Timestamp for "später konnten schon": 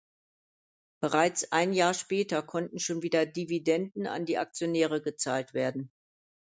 1.93-3.03